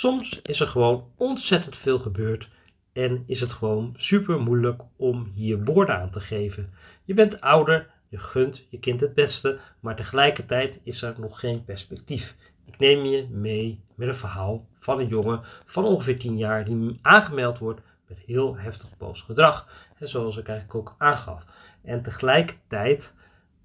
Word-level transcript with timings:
Soms 0.00 0.42
is 0.42 0.60
er 0.60 0.66
gewoon 0.66 1.12
ontzettend 1.16 1.76
veel 1.76 1.98
gebeurd 1.98 2.50
en 2.92 3.24
is 3.26 3.40
het 3.40 3.52
gewoon 3.52 3.94
super 3.96 4.40
moeilijk 4.40 4.82
om 4.96 5.30
hier 5.34 5.64
woorden 5.64 5.96
aan 5.96 6.10
te 6.10 6.20
geven. 6.20 6.72
Je 7.04 7.14
bent 7.14 7.40
ouder, 7.40 7.90
je 8.08 8.18
gunt 8.18 8.66
je 8.68 8.78
kind 8.78 9.00
het 9.00 9.14
beste, 9.14 9.58
maar 9.80 9.96
tegelijkertijd 9.96 10.80
is 10.82 11.02
er 11.02 11.14
nog 11.18 11.40
geen 11.40 11.64
perspectief. 11.64 12.36
Ik 12.64 12.78
neem 12.78 13.04
je 13.04 13.28
mee 13.30 13.80
met 13.94 14.08
een 14.08 14.14
verhaal 14.14 14.66
van 14.78 14.98
een 14.98 15.08
jongen 15.08 15.40
van 15.64 15.84
ongeveer 15.84 16.18
10 16.18 16.36
jaar 16.36 16.64
die 16.64 16.98
aangemeld 17.02 17.58
wordt 17.58 17.80
met 18.06 18.18
heel 18.18 18.56
heftig 18.56 18.96
boos 18.96 19.20
gedrag. 19.20 19.88
En 19.98 20.08
zoals 20.08 20.36
ik 20.36 20.48
eigenlijk 20.48 20.78
ook 20.78 20.94
aangaf. 20.98 21.46
En 21.82 22.02
tegelijkertijd 22.02 23.14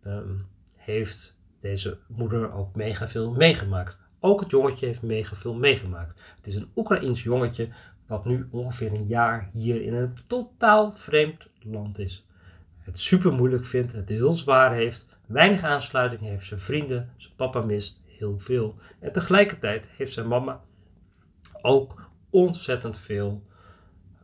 ehm, 0.04 0.36
heeft 0.76 1.38
deze 1.62 1.98
moeder 2.08 2.54
ook 2.54 2.76
mega 2.76 3.08
veel 3.08 3.32
meegemaakt. 3.32 4.04
Ook 4.26 4.40
het 4.40 4.52
jongetje 4.52 4.86
heeft 4.86 5.38
veel 5.38 5.54
meegemaakt. 5.54 6.22
Het 6.36 6.48
is 6.48 6.56
een 6.56 6.70
Oekraïens 6.76 7.24
jongetje 7.24 7.70
wat 8.08 8.26
nu 8.26 8.48
ongeveer 8.52 8.92
een 8.92 9.08
jaar 9.08 9.50
hier 9.54 9.82
in 9.82 9.94
een 9.94 10.14
totaal 10.28 10.92
vreemd 10.92 11.48
land 11.62 12.00
is. 12.00 12.26
Het 12.80 13.00
super 13.00 13.34
moeilijk 13.34 13.66
vindt, 13.66 13.92
het 13.92 14.10
heel 14.10 14.34
zwaar 14.34 14.74
heeft, 14.74 15.06
weinig 15.26 15.64
aansluiting 15.64 16.22
heeft, 16.22 16.46
zijn 16.46 16.60
vrienden, 16.60 17.10
zijn 17.18 17.34
papa 17.36 17.62
mist 17.62 18.02
heel 18.06 18.40
veel. 18.40 18.76
En 19.00 19.12
tegelijkertijd 19.12 19.86
heeft 19.98 20.14
zijn 20.14 20.28
mama 20.28 20.62
ook 21.62 22.10
ontzettend 22.30 22.98
veel 22.98 23.44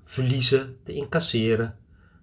verliezen 0.03 0.77
te 0.83 0.93
incasseren. 0.93 1.77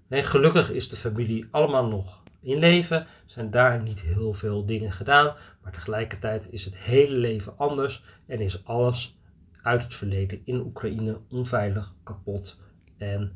En 0.08 0.24
gelukkig 0.24 0.70
is 0.70 0.88
de 0.88 0.96
familie 0.96 1.48
allemaal 1.50 1.86
nog 1.86 2.22
in 2.48 2.58
leven, 2.58 3.06
zijn 3.26 3.50
daar 3.50 3.82
niet 3.82 4.00
heel 4.00 4.32
veel 4.32 4.66
dingen 4.66 4.92
gedaan, 4.92 5.34
maar 5.62 5.72
tegelijkertijd 5.72 6.52
is 6.52 6.64
het 6.64 6.76
hele 6.76 7.16
leven 7.16 7.58
anders 7.58 8.04
en 8.26 8.40
is 8.40 8.64
alles 8.64 9.18
uit 9.62 9.82
het 9.82 9.94
verleden 9.94 10.40
in 10.44 10.60
Oekraïne 10.60 11.20
onveilig, 11.30 11.94
kapot 12.02 12.60
en 12.96 13.32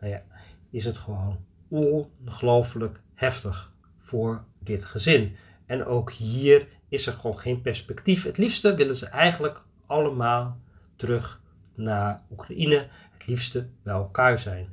nou 0.00 0.12
ja, 0.12 0.22
is 0.70 0.84
het 0.84 0.98
gewoon 0.98 1.38
ongelooflijk 1.68 3.00
heftig 3.14 3.72
voor 3.98 4.44
dit 4.58 4.84
gezin. 4.84 5.36
En 5.66 5.84
ook 5.84 6.12
hier 6.12 6.66
is 6.88 7.06
er 7.06 7.12
gewoon 7.12 7.38
geen 7.38 7.60
perspectief. 7.60 8.24
Het 8.24 8.38
liefste 8.38 8.74
willen 8.74 8.96
ze 8.96 9.06
eigenlijk 9.06 9.62
allemaal 9.86 10.60
terug 10.96 11.42
naar 11.74 12.22
Oekraïne. 12.30 12.88
Het 13.12 13.26
liefste 13.26 13.68
bij 13.82 13.94
elkaar 13.94 14.38
zijn. 14.38 14.68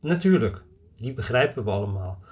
Natuurlijk, 0.00 0.62
die 0.96 1.14
begrijpen 1.14 1.64
we 1.64 1.70
allemaal. 1.70 2.23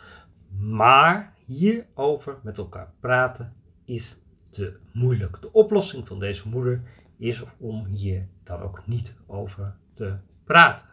Maar 0.62 1.34
hierover 1.44 2.38
met 2.42 2.58
elkaar 2.58 2.92
praten 3.00 3.54
is 3.84 4.18
te 4.50 4.78
moeilijk. 4.92 5.40
De 5.40 5.52
oplossing 5.52 6.06
van 6.06 6.18
deze 6.18 6.48
moeder 6.48 6.82
is 7.18 7.44
om 7.58 7.84
hier 7.84 8.28
dan 8.44 8.60
ook 8.60 8.86
niet 8.86 9.14
over 9.26 9.76
te 9.94 10.16
praten. 10.44 10.86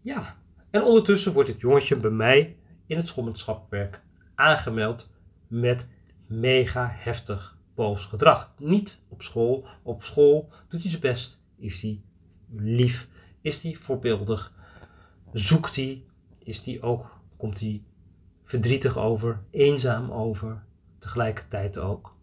Ja, 0.00 0.36
en 0.70 0.82
ondertussen 0.82 1.32
wordt 1.32 1.48
het 1.48 1.60
jongetje 1.60 1.96
bij 1.96 2.10
mij 2.10 2.56
in 2.86 2.96
het 2.96 3.08
schoolmaatschappenwerk 3.08 4.02
aangemeld 4.34 5.10
met 5.46 5.86
mega 6.26 6.88
heftig 6.90 7.56
boos 7.74 8.04
gedrag. 8.04 8.54
Niet 8.58 8.98
op 9.08 9.22
school. 9.22 9.66
Op 9.82 10.02
school 10.02 10.50
doet 10.68 10.80
hij 10.82 10.90
zijn 10.90 11.02
best. 11.02 11.40
Is 11.56 11.80
hij 11.80 12.00
lief? 12.50 13.08
Is 13.40 13.62
hij 13.62 13.74
voorbeeldig? 13.74 14.52
Zoekt 15.32 15.76
hij? 15.76 16.04
Is 16.38 16.64
hij 16.64 16.82
ook, 16.82 17.20
komt 17.36 17.60
hij 17.60 17.82
verdrietig 18.46 18.98
over, 18.98 19.40
eenzaam 19.50 20.10
over, 20.10 20.62
tegelijkertijd 20.98 21.78
ook. 21.78 22.16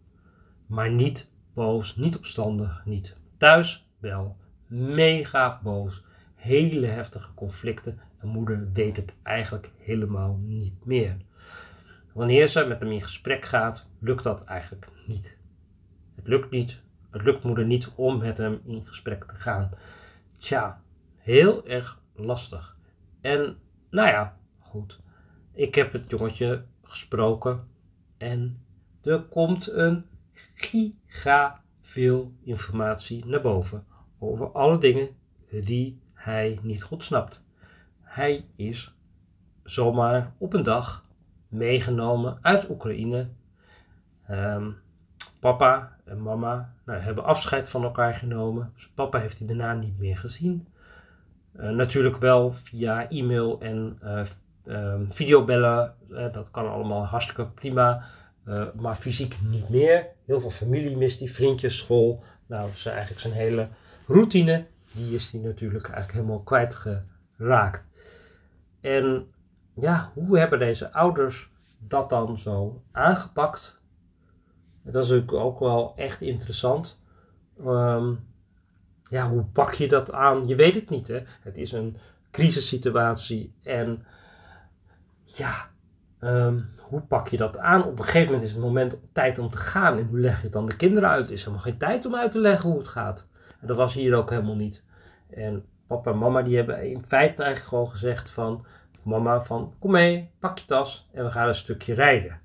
Maar 0.66 0.90
niet 0.90 1.28
boos, 1.52 1.96
niet 1.96 2.16
opstandig, 2.16 2.82
niet. 2.84 3.16
Thuis 3.38 3.88
wel 3.98 4.36
mega 4.66 5.60
boos, 5.62 6.04
hele 6.34 6.86
heftige 6.86 7.34
conflicten 7.34 8.00
en 8.18 8.28
moeder 8.28 8.72
weet 8.72 8.96
het 8.96 9.14
eigenlijk 9.22 9.70
helemaal 9.78 10.38
niet 10.42 10.84
meer. 10.84 11.16
Wanneer 12.12 12.48
ze 12.48 12.64
met 12.64 12.80
hem 12.80 12.90
in 12.90 13.02
gesprek 13.02 13.44
gaat, 13.44 13.86
lukt 13.98 14.22
dat 14.22 14.44
eigenlijk 14.44 14.88
niet. 15.06 15.36
Het 16.14 16.26
lukt 16.26 16.50
niet. 16.50 16.80
Het 17.10 17.22
lukt 17.22 17.42
moeder 17.42 17.64
niet 17.64 17.90
om 17.94 18.18
met 18.18 18.36
hem 18.36 18.60
in 18.64 18.86
gesprek 18.86 19.24
te 19.24 19.34
gaan. 19.34 19.70
Tja, 20.38 20.82
heel 21.16 21.66
erg 21.66 22.00
lastig. 22.14 22.76
En 23.20 23.56
nou 23.90 24.08
ja, 24.08 24.36
goed. 24.58 25.02
Ik 25.56 25.74
heb 25.74 25.92
het 25.92 26.10
jongetje 26.10 26.64
gesproken 26.82 27.68
en 28.16 28.64
er 29.02 29.22
komt 29.22 29.70
een 29.70 30.04
giga 30.54 31.62
veel 31.80 32.32
informatie 32.42 33.26
naar 33.26 33.40
boven 33.40 33.84
over 34.18 34.52
alle 34.52 34.78
dingen 34.78 35.08
die 35.50 36.00
hij 36.12 36.58
niet 36.62 36.82
goed 36.82 37.04
snapt. 37.04 37.40
Hij 38.00 38.44
is 38.56 38.94
zomaar 39.62 40.34
op 40.38 40.52
een 40.52 40.62
dag 40.62 41.04
meegenomen 41.48 42.38
uit 42.42 42.70
Oekraïne. 42.70 43.28
Ehm, 44.26 44.70
papa 45.40 45.96
en 46.04 46.22
mama 46.22 46.74
nou, 46.84 47.00
hebben 47.00 47.24
afscheid 47.24 47.68
van 47.68 47.82
elkaar 47.82 48.14
genomen. 48.14 48.72
Dus 48.74 48.88
papa 48.88 49.18
heeft 49.18 49.38
hij 49.38 49.46
daarna 49.46 49.74
niet 49.74 49.98
meer 49.98 50.18
gezien. 50.18 50.66
Uh, 51.56 51.70
natuurlijk 51.70 52.16
wel 52.16 52.52
via 52.52 53.08
e-mail 53.08 53.60
en 53.60 53.98
uh, 54.02 54.22
um, 54.66 55.08
videobellen. 55.12 55.94
Uh, 56.10 56.32
dat 56.32 56.50
kan 56.50 56.70
allemaal 56.70 57.04
hartstikke 57.04 57.46
prima. 57.46 58.04
maar 58.74 58.94
fysiek 58.96 59.36
niet 59.42 59.68
meer. 59.68 60.06
Heel 60.24 60.40
veel 60.40 60.50
familie 60.50 60.96
mist 60.96 61.18
hij, 61.18 61.28
vriendjes, 61.28 61.76
school. 61.76 62.22
Nou, 62.46 62.70
is 62.74 62.86
eigenlijk 62.86 63.20
zijn 63.20 63.32
hele 63.32 63.68
routine. 64.06 64.66
Die 64.92 65.14
is 65.14 65.32
hij 65.32 65.40
natuurlijk 65.40 65.84
eigenlijk 65.84 66.12
helemaal 66.12 66.42
kwijtgeraakt. 66.42 67.86
En 68.80 69.26
ja, 69.74 70.10
hoe 70.14 70.38
hebben 70.38 70.58
deze 70.58 70.92
ouders 70.92 71.50
dat 71.78 72.10
dan 72.10 72.38
zo 72.38 72.82
aangepakt? 72.92 73.78
Dat 74.82 75.04
is 75.04 75.10
natuurlijk 75.10 75.32
ook 75.32 75.58
wel 75.58 75.92
echt 75.96 76.20
interessant. 76.20 77.00
Um, 77.66 78.26
ja, 79.10 79.28
hoe 79.28 79.44
pak 79.44 79.72
je 79.72 79.88
dat 79.88 80.12
aan? 80.12 80.46
Je 80.46 80.54
weet 80.54 80.74
het 80.74 80.90
niet, 80.90 81.08
hè? 81.08 81.22
Het 81.40 81.58
is 81.58 81.72
een 81.72 81.96
crisissituatie 82.30 83.54
en 83.62 84.04
ja, 85.24 85.70
um, 86.20 86.66
hoe 86.82 87.00
pak 87.00 87.28
je 87.28 87.36
dat 87.36 87.58
aan? 87.58 87.84
Op 87.84 87.98
een 87.98 88.04
gegeven 88.04 88.26
moment 88.26 88.42
is 88.42 88.52
het 88.52 88.62
moment 88.62 88.98
tijd 89.12 89.38
om 89.38 89.50
te 89.50 89.56
gaan. 89.56 89.98
En 89.98 90.06
hoe 90.06 90.18
leg 90.18 90.36
je 90.36 90.42
het 90.42 90.52
dan 90.52 90.66
de 90.66 90.76
kinderen 90.76 91.08
uit? 91.08 91.30
Er 91.30 91.36
helemaal 91.38 91.58
geen 91.58 91.78
tijd 91.78 92.06
om 92.06 92.14
uit 92.14 92.30
te 92.30 92.38
leggen 92.38 92.70
hoe 92.70 92.78
het 92.78 92.88
gaat. 92.88 93.28
En 93.60 93.66
dat 93.66 93.76
was 93.76 93.94
hier 93.94 94.14
ook 94.14 94.30
helemaal 94.30 94.56
niet. 94.56 94.82
En 95.30 95.64
papa 95.86 96.10
en 96.10 96.18
mama 96.18 96.42
die 96.42 96.56
hebben 96.56 96.90
in 96.90 97.04
feite 97.04 97.42
eigenlijk 97.42 97.68
gewoon 97.68 97.88
gezegd 97.88 98.30
van 98.30 98.66
mama 99.04 99.42
van 99.42 99.74
kom 99.78 99.90
mee, 99.90 100.30
pak 100.38 100.58
je 100.58 100.64
tas 100.64 101.08
en 101.12 101.24
we 101.24 101.30
gaan 101.30 101.48
een 101.48 101.54
stukje 101.54 101.94
rijden. 101.94 102.40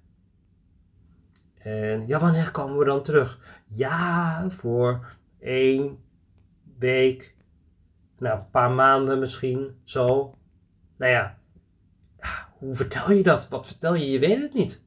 En 1.57 2.07
ja, 2.07 2.19
wanneer 2.19 2.51
komen 2.51 2.77
we 2.77 2.85
dan 2.85 3.03
terug? 3.03 3.59
Ja, 3.67 4.49
voor 4.49 5.17
één 5.39 5.99
week, 6.77 7.35
nou 8.17 8.37
een 8.37 8.49
paar 8.49 8.71
maanden 8.71 9.19
misschien, 9.19 9.79
zo. 9.83 10.35
Nou 10.97 11.11
ja, 11.11 11.37
hoe 12.59 12.73
vertel 12.73 13.11
je 13.11 13.23
dat? 13.23 13.47
Wat 13.47 13.67
vertel 13.67 13.95
je? 13.95 14.11
Je 14.11 14.19
weet 14.19 14.41
het 14.41 14.53
niet. 14.53 14.81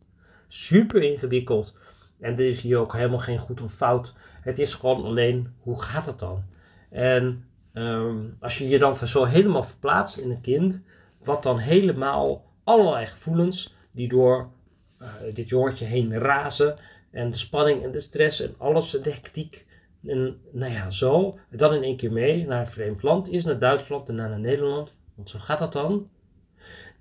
Super 0.46 1.02
ingewikkeld. 1.02 1.74
En 2.20 2.32
er 2.32 2.46
is 2.46 2.60
hier 2.60 2.78
ook 2.78 2.92
helemaal 2.92 3.18
geen 3.18 3.38
goed 3.38 3.60
of 3.60 3.72
fout. 3.72 4.12
Het 4.42 4.58
is 4.58 4.74
gewoon 4.74 5.04
alleen, 5.04 5.54
hoe 5.58 5.82
gaat 5.82 6.06
het 6.06 6.18
dan? 6.18 6.44
En 6.90 7.44
ehm, 7.72 8.18
als 8.40 8.58
je 8.58 8.68
je 8.68 8.78
dan 8.78 8.94
zo 8.94 9.24
helemaal 9.24 9.62
verplaatst 9.62 10.16
in 10.16 10.30
een 10.30 10.40
kind, 10.40 10.80
wat 11.24 11.42
dan 11.42 11.58
helemaal 11.58 12.44
allerlei 12.64 13.06
gevoelens 13.06 13.74
die 13.90 14.08
door 14.08 14.50
uh, 14.98 15.08
dit 15.34 15.48
jongetje 15.48 15.84
heen 15.84 16.18
razen. 16.18 16.76
En 17.10 17.30
de 17.30 17.38
spanning 17.38 17.82
en 17.82 17.90
de 17.90 18.00
stress 18.00 18.40
en 18.40 18.54
alles, 18.58 18.90
de 18.90 19.10
hectiek. 19.10 19.66
En 20.06 20.40
nou 20.52 20.72
ja, 20.72 20.90
zo. 20.90 21.38
En 21.50 21.58
dan 21.58 21.74
in 21.74 21.82
één 21.82 21.96
keer 21.96 22.12
mee 22.12 22.46
naar 22.46 22.60
een 22.60 22.66
vreemd 22.66 23.02
land 23.02 23.28
is, 23.28 23.44
naar 23.44 23.58
Duitsland 23.58 24.08
en 24.08 24.14
naar 24.14 24.40
Nederland. 24.40 24.92
Want 25.14 25.30
zo 25.30 25.38
gaat 25.38 25.58
dat 25.58 25.72
dan. 25.72 26.10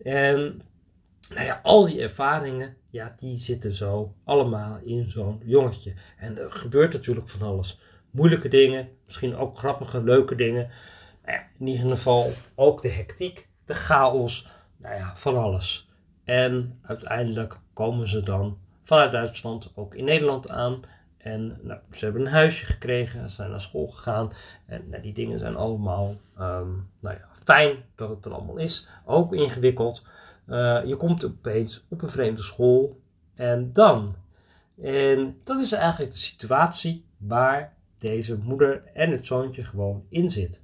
En 0.03 0.62
nou 1.30 1.45
ja, 1.45 1.59
al 1.63 1.86
die 1.86 2.01
ervaringen, 2.01 2.75
ja, 2.89 3.13
die 3.18 3.38
zitten 3.38 3.74
zo 3.74 4.13
allemaal 4.24 4.80
in 4.83 5.09
zo'n 5.09 5.42
jongetje. 5.45 5.94
En 6.18 6.38
er 6.38 6.51
gebeurt 6.51 6.94
natuurlijk 6.94 7.27
van 7.27 7.48
alles. 7.48 7.80
Moeilijke 8.12 8.48
dingen, 8.48 8.89
misschien 9.06 9.36
ook 9.36 9.57
grappige, 9.57 10.03
leuke 10.03 10.36
dingen. 10.36 10.69
Nou 11.25 11.38
ja, 11.38 11.44
in 11.59 11.68
ieder 11.68 11.89
geval 11.89 12.31
ook 12.56 12.81
de 12.81 12.89
hectiek 12.89 13.50
de 13.65 13.74
chaos, 13.74 14.48
nou 14.77 14.95
ja, 14.95 15.15
van 15.15 15.38
alles. 15.38 15.89
En 16.24 16.80
uiteindelijk 16.81 17.57
komen 17.74 18.07
ze 18.07 18.24
dan 18.24 18.57
vanuit 18.81 19.12
Duitsland 19.12 19.71
ook 19.75 19.95
in 19.95 20.03
Nederland 20.03 20.50
aan. 20.50 20.81
En 21.23 21.59
nou, 21.62 21.79
ze 21.91 22.03
hebben 22.03 22.21
een 22.21 22.31
huisje 22.31 22.65
gekregen, 22.65 23.29
ze 23.29 23.35
zijn 23.35 23.50
naar 23.50 23.62
school 23.62 23.88
gegaan. 23.88 24.31
En 24.65 24.89
nou, 24.89 25.01
die 25.01 25.13
dingen 25.13 25.39
zijn 25.39 25.56
allemaal 25.56 26.07
um, 26.39 26.89
nou 27.00 27.18
ja, 27.18 27.27
fijn 27.44 27.83
dat 27.95 28.09
het 28.09 28.25
er 28.25 28.33
allemaal 28.33 28.57
is. 28.57 28.88
Ook 29.06 29.33
ingewikkeld. 29.33 30.03
Uh, 30.47 30.85
je 30.85 30.95
komt 30.95 31.25
opeens 31.25 31.85
op 31.89 32.01
een 32.01 32.09
vreemde 32.09 32.41
school. 32.41 33.01
En 33.35 33.73
dan? 33.73 34.15
En 34.81 35.38
dat 35.44 35.59
is 35.59 35.71
eigenlijk 35.71 36.12
de 36.12 36.18
situatie 36.18 37.06
waar 37.18 37.74
deze 37.97 38.38
moeder 38.38 38.83
en 38.94 39.12
het 39.12 39.25
zoontje 39.25 39.63
gewoon 39.63 40.06
in 40.09 40.29
zit. 40.29 40.62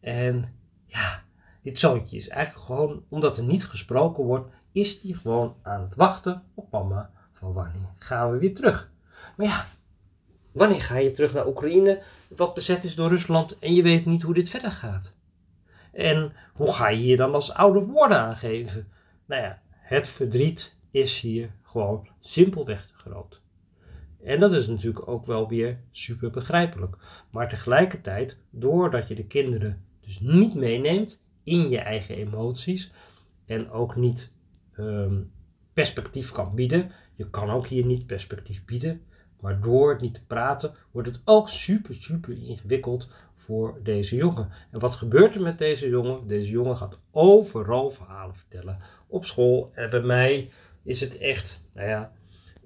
En 0.00 0.54
ja, 0.86 1.22
dit 1.62 1.78
zoontje 1.78 2.16
is 2.16 2.28
eigenlijk 2.28 2.66
gewoon, 2.66 3.04
omdat 3.08 3.36
er 3.36 3.44
niet 3.44 3.64
gesproken 3.64 4.24
wordt, 4.24 4.50
is 4.72 5.00
die 5.00 5.14
gewoon 5.14 5.54
aan 5.62 5.80
het 5.80 5.94
wachten 5.94 6.42
op 6.54 6.70
mama 6.70 7.10
van 7.32 7.52
wanneer 7.52 7.88
gaan 7.98 8.30
we 8.30 8.38
weer 8.38 8.54
terug. 8.54 8.90
Maar 9.36 9.46
ja, 9.46 9.66
wanneer 10.58 10.80
ga 10.80 10.96
je 10.96 11.10
terug 11.10 11.32
naar 11.32 11.46
Oekraïne, 11.46 12.02
wat 12.28 12.54
bezet 12.54 12.84
is 12.84 12.94
door 12.94 13.08
Rusland 13.08 13.58
en 13.58 13.74
je 13.74 13.82
weet 13.82 14.06
niet 14.06 14.22
hoe 14.22 14.34
dit 14.34 14.48
verder 14.48 14.70
gaat? 14.70 15.14
En 15.92 16.32
hoe 16.52 16.72
ga 16.72 16.88
je 16.88 17.06
je 17.06 17.16
dan 17.16 17.34
als 17.34 17.52
oude 17.52 17.80
woorden 17.80 18.18
aangeven? 18.18 18.88
Nou 19.26 19.42
ja, 19.42 19.62
het 19.70 20.08
verdriet 20.08 20.76
is 20.90 21.20
hier 21.20 21.50
gewoon 21.62 22.08
simpelweg 22.20 22.86
te 22.86 22.94
groot. 22.94 23.40
En 24.22 24.40
dat 24.40 24.52
is 24.52 24.66
natuurlijk 24.66 25.08
ook 25.08 25.26
wel 25.26 25.48
weer 25.48 25.80
super 25.90 26.30
begrijpelijk. 26.30 26.96
Maar 27.30 27.48
tegelijkertijd, 27.48 28.36
doordat 28.50 29.08
je 29.08 29.14
de 29.14 29.26
kinderen 29.26 29.84
dus 30.00 30.20
niet 30.20 30.54
meeneemt 30.54 31.20
in 31.44 31.68
je 31.68 31.78
eigen 31.78 32.16
emoties 32.16 32.92
en 33.46 33.70
ook 33.70 33.96
niet 33.96 34.30
um, 34.78 35.32
perspectief 35.72 36.32
kan 36.32 36.54
bieden, 36.54 36.90
je 37.14 37.30
kan 37.30 37.50
ook 37.50 37.66
hier 37.66 37.84
niet 37.84 38.06
perspectief 38.06 38.64
bieden, 38.64 39.02
maar 39.40 39.60
door 39.60 39.90
het 39.90 40.00
niet 40.00 40.14
te 40.14 40.24
praten 40.26 40.74
wordt 40.90 41.08
het 41.08 41.20
ook 41.24 41.48
super, 41.48 41.94
super 41.94 42.36
ingewikkeld 42.42 43.08
voor 43.34 43.78
deze 43.82 44.16
jongen. 44.16 44.48
En 44.70 44.78
wat 44.78 44.94
gebeurt 44.94 45.34
er 45.34 45.40
met 45.40 45.58
deze 45.58 45.88
jongen? 45.88 46.26
Deze 46.26 46.50
jongen 46.50 46.76
gaat 46.76 46.98
overal 47.10 47.90
verhalen 47.90 48.34
vertellen. 48.34 48.78
Op 49.06 49.24
school 49.24 49.70
en 49.74 49.90
bij 49.90 50.00
mij 50.00 50.50
is 50.82 51.00
het 51.00 51.18
echt, 51.18 51.60
nou 51.72 51.88
ja, 51.88 52.12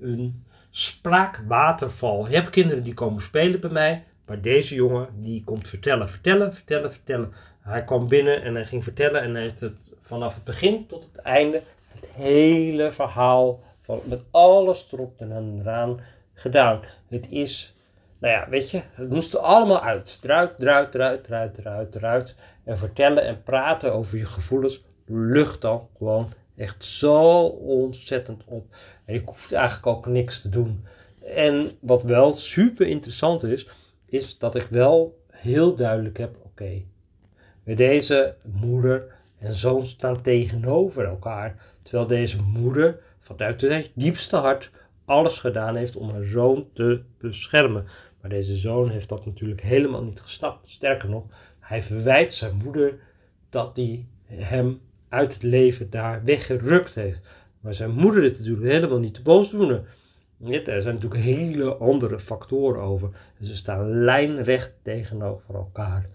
een 0.01 0.45
spraakwaterval. 0.71 2.29
Je 2.29 2.35
hebt 2.35 2.51
kinderen 2.51 2.85
die 2.85 2.95
komen 2.95 3.23
spelen 3.23 3.61
bij 3.61 3.71
mij, 3.71 4.05
maar 4.27 4.41
deze 4.41 4.75
jongen 4.75 5.09
die 5.17 5.45
komt 5.45 5.69
vertellen, 5.69 6.09
vertellen, 6.09 6.55
vertellen, 6.55 6.93
vertellen. 6.93 7.33
Hij 7.61 7.85
kwam 7.85 8.09
binnen 8.09 8.43
en 8.43 8.55
hij 8.55 8.65
ging 8.65 8.85
vertellen 8.85 9.23
en 9.23 9.33
hij 9.33 9.43
heeft 9.43 9.61
het 9.61 9.93
vanaf 9.99 10.35
het 10.35 10.45
begin 10.45 10.87
tot 10.87 11.03
het 11.13 11.17
einde, 11.17 11.63
het 11.89 12.09
hele 12.13 12.93
verhaal 12.93 13.63
van, 13.81 14.01
met 14.05 14.21
alles 14.31 14.93
erop 14.93 15.21
en 15.21 15.59
eraan 15.61 16.01
gedaan. 16.43 16.81
Het 17.09 17.27
is, 17.31 17.75
nou 18.19 18.35
ja, 18.35 18.49
weet 18.49 18.71
je, 18.71 18.83
het 18.93 19.11
moest 19.11 19.35
er 19.35 19.41
allemaal 19.41 19.83
uit. 19.83 20.19
Eruit, 20.23 20.59
eruit, 20.59 20.95
eruit, 20.95 21.27
eruit, 21.27 21.59
eruit, 21.59 21.95
eruit. 21.95 22.35
En 22.65 22.79
vertellen 22.79 23.25
en 23.25 23.43
praten 23.43 23.93
over 23.93 24.19
je 24.19 24.27
gevoelens 24.27 24.85
lucht 25.07 25.61
dan 25.61 25.89
gewoon 25.97 26.33
echt 26.57 26.85
zo 26.85 27.45
ontzettend 27.47 28.43
op. 28.45 28.75
En 29.05 29.15
je 29.15 29.23
hoeft 29.25 29.53
eigenlijk 29.53 29.87
ook 29.87 30.07
niks 30.07 30.41
te 30.41 30.49
doen. 30.49 30.85
En 31.25 31.71
wat 31.81 32.03
wel 32.03 32.33
super 32.33 32.87
interessant 32.87 33.43
is, 33.43 33.69
is 34.07 34.39
dat 34.39 34.55
ik 34.55 34.67
wel 34.71 35.19
heel 35.31 35.75
duidelijk 35.75 36.19
heb: 36.19 36.37
oké, 36.43 36.83
deze 37.65 38.35
moeder 38.43 39.15
en 39.39 39.55
zoon 39.55 39.85
staan 39.85 40.23
tegenover 40.23 41.05
elkaar. 41.05 41.57
Terwijl 41.83 42.07
deze 42.07 42.43
moeder 42.43 43.01
vanuit 43.19 43.61
het 43.61 43.91
diepste 43.95 44.37
hart 44.37 44.71
alles 45.13 45.39
gedaan 45.39 45.77
heeft 45.77 45.97
om 45.97 46.11
haar 46.11 46.25
zoon 46.25 46.67
te 46.73 47.03
beschermen. 47.19 47.85
Maar 48.21 48.31
deze 48.31 48.57
zoon 48.57 48.91
heeft 48.91 49.09
dat 49.09 49.27
natuurlijk 49.27 49.63
helemaal 49.63 50.05
niet 50.05 50.21
gesnapt. 50.21 50.71
Sterker 50.71 51.09
nog, 51.09 51.25
hij 51.61 51.83
verwijt 51.83 52.35
zijn 52.35 52.61
moeder 52.65 52.99
dat 53.49 53.77
hij 53.77 54.07
hem 54.27 54.81
uit 55.09 55.33
het 55.33 55.43
leven 55.43 55.91
daar 55.91 56.25
weggerukt 56.25 56.95
heeft. 56.95 57.21
Maar 57.61 57.75
zijn 57.75 57.91
moeder 57.91 58.23
is 58.23 58.39
natuurlijk 58.39 58.73
helemaal 58.73 58.99
niet 58.99 59.15
de 59.15 59.23
boosdoener. 59.23 59.85
Er 60.45 60.83
zijn 60.83 60.95
natuurlijk 60.95 61.23
hele 61.23 61.75
andere 61.75 62.19
factoren 62.19 62.83
over. 62.83 63.11
ze 63.41 63.57
staan 63.57 64.05
lijnrecht 64.05 64.73
tegenover 64.83 65.55
elkaar. 65.55 66.09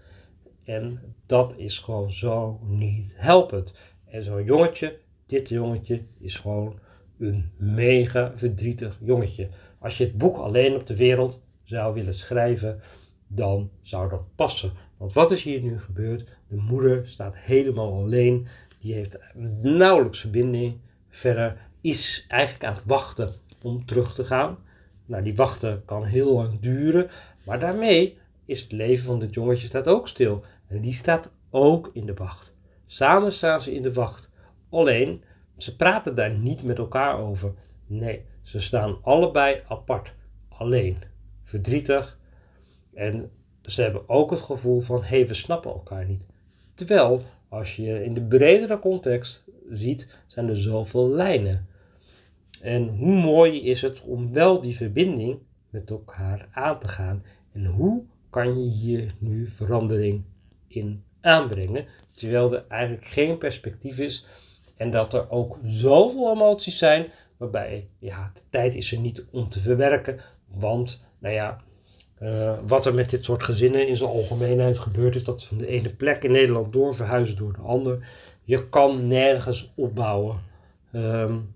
En 0.64 1.14
dat 1.26 1.54
is 1.56 1.78
gewoon 1.78 2.12
zo 2.12 2.60
niet 2.66 3.12
helpend. 3.16 3.72
En 4.04 4.22
zo'n 4.22 4.44
jongetje, 4.44 4.98
dit 5.26 5.48
jongetje, 5.48 6.02
is 6.18 6.36
gewoon 6.36 6.78
een 7.18 7.50
mega 7.56 8.32
verdrietig 8.36 8.98
jongetje. 9.00 9.48
Als 9.78 9.98
je 9.98 10.04
het 10.04 10.18
boek 10.18 10.36
alleen 10.36 10.74
op 10.74 10.86
de 10.86 10.96
wereld 10.96 11.40
zou 11.64 11.94
willen 11.94 12.14
schrijven, 12.14 12.80
dan 13.26 13.70
zou 13.82 14.08
dat 14.08 14.34
passen. 14.34 14.72
Want 14.96 15.12
wat 15.12 15.30
is 15.30 15.42
hier 15.42 15.60
nu 15.60 15.78
gebeurd? 15.78 16.28
De 16.48 16.56
moeder 16.56 17.08
staat 17.08 17.36
helemaal 17.36 17.92
alleen. 17.92 18.46
Die 18.80 18.94
heeft 18.94 19.18
nauwelijks 19.60 20.20
verbinding. 20.20 20.78
Verder 21.08 21.56
is 21.80 22.24
eigenlijk 22.28 22.64
aan 22.64 22.74
het 22.74 22.84
wachten 22.86 23.34
om 23.62 23.86
terug 23.86 24.14
te 24.14 24.24
gaan. 24.24 24.58
Nou, 25.06 25.22
die 25.22 25.36
wachten 25.36 25.82
kan 25.84 26.04
heel 26.04 26.34
lang 26.34 26.60
duren. 26.60 27.10
Maar 27.44 27.60
daarmee 27.60 28.18
is 28.44 28.60
het 28.60 28.72
leven 28.72 29.04
van 29.04 29.18
dit 29.18 29.34
jongetje 29.34 29.66
staat 29.66 29.86
ook 29.86 30.08
stil. 30.08 30.44
En 30.66 30.80
die 30.80 30.92
staat 30.92 31.34
ook 31.50 31.90
in 31.92 32.06
de 32.06 32.14
wacht. 32.14 32.54
Samen 32.86 33.32
staan 33.32 33.60
ze 33.60 33.74
in 33.74 33.82
de 33.82 33.92
wacht. 33.92 34.30
Alleen, 34.70 35.22
ze 35.58 35.76
praten 35.76 36.14
daar 36.14 36.30
niet 36.30 36.62
met 36.62 36.78
elkaar 36.78 37.18
over. 37.18 37.54
Nee, 37.86 38.24
ze 38.42 38.60
staan 38.60 38.98
allebei 39.02 39.62
apart. 39.68 40.14
Alleen. 40.48 40.96
Verdrietig. 41.42 42.18
En 42.94 43.30
ze 43.62 43.82
hebben 43.82 44.08
ook 44.08 44.30
het 44.30 44.40
gevoel 44.40 44.80
van, 44.80 45.00
hé, 45.02 45.16
hey, 45.16 45.28
we 45.28 45.34
snappen 45.34 45.70
elkaar 45.70 46.04
niet. 46.04 46.22
Terwijl, 46.74 47.22
als 47.48 47.76
je 47.76 48.04
in 48.04 48.14
de 48.14 48.22
bredere 48.22 48.78
context 48.78 49.44
ziet, 49.70 50.08
zijn 50.26 50.48
er 50.48 50.56
zoveel 50.56 51.08
lijnen. 51.08 51.66
En 52.62 52.88
hoe 52.88 53.14
mooi 53.14 53.62
is 53.62 53.82
het 53.82 54.00
om 54.00 54.32
wel 54.32 54.60
die 54.60 54.76
verbinding 54.76 55.38
met 55.70 55.90
elkaar 55.90 56.48
aan 56.52 56.80
te 56.80 56.88
gaan. 56.88 57.24
En 57.52 57.66
hoe 57.66 58.04
kan 58.30 58.62
je 58.62 58.70
hier 58.70 59.14
nu 59.18 59.46
verandering 59.46 60.24
in 60.66 61.02
aanbrengen, 61.20 61.86
terwijl 62.12 62.54
er 62.54 62.64
eigenlijk 62.68 63.06
geen 63.06 63.38
perspectief 63.38 63.98
is 63.98 64.26
en 64.78 64.90
dat 64.90 65.14
er 65.14 65.30
ook 65.30 65.58
zoveel 65.64 66.32
emoties 66.32 66.78
zijn, 66.78 67.06
waarbij 67.36 67.88
ja, 67.98 68.30
de 68.34 68.40
tijd 68.50 68.74
is 68.74 68.92
er 68.92 68.98
niet 68.98 69.24
om 69.30 69.48
te 69.48 69.60
verwerken, 69.60 70.20
want 70.54 71.04
nou 71.18 71.34
ja, 71.34 71.60
uh, 72.22 72.52
wat 72.66 72.86
er 72.86 72.94
met 72.94 73.10
dit 73.10 73.24
soort 73.24 73.42
gezinnen 73.42 73.88
in 73.88 73.96
zijn 73.96 74.10
algemeenheid 74.10 74.78
gebeurt, 74.78 75.14
is 75.14 75.24
dat 75.24 75.40
ze 75.40 75.48
van 75.48 75.58
de 75.58 75.66
ene 75.66 75.94
plek 75.94 76.24
in 76.24 76.30
Nederland 76.30 76.72
doorverhuizen 76.72 77.36
door 77.36 77.52
de 77.52 77.62
ander. 77.62 78.08
Je 78.44 78.68
kan 78.68 79.06
nergens 79.06 79.72
opbouwen. 79.74 80.36
Um, 80.92 81.54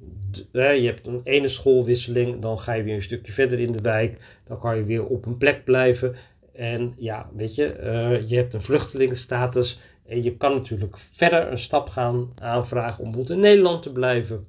je 0.53 0.83
hebt 0.85 1.07
een 1.07 1.21
ene 1.25 1.49
schoolwisseling, 1.49 2.41
dan 2.41 2.59
ga 2.59 2.73
je 2.73 2.83
weer 2.83 2.95
een 2.95 3.03
stukje 3.03 3.33
verder 3.33 3.61
in 3.61 3.73
de 3.73 3.81
wijk, 3.81 4.41
dan 4.47 4.59
kan 4.59 4.77
je 4.77 4.85
weer 4.85 5.07
op 5.07 5.27
een 5.27 5.37
plek 5.37 5.65
blijven. 5.65 6.17
En 6.53 6.95
ja, 6.99 7.31
weet 7.37 7.55
je, 7.55 7.77
uh, 7.83 8.29
je 8.29 8.37
hebt 8.37 8.55
een 8.55 8.63
vluchtelingenstatus 8.63 9.81
en 9.81 9.92
je 10.21 10.37
kan 10.37 10.55
natuurlijk 10.55 10.99
verder 10.99 11.51
een 11.51 11.59
stap 11.59 11.89
gaan 11.89 12.33
aanvragen 12.35 13.05
om 13.05 13.11
bijvoorbeeld 13.11 13.37
in 13.37 13.45
Nederland 13.45 13.83
te 13.83 13.93
blijven. 13.93 14.49